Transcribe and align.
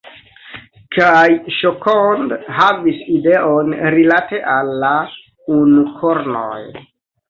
Kaj 0.95 1.27
Ŝokond 1.57 2.35
havis 2.61 3.05
ideon 3.19 3.73
rilate 3.99 4.43
al 4.59 4.75
la 4.89 4.95
unukornoj. 5.63 6.61